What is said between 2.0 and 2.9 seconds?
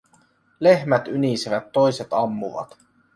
ammuvat.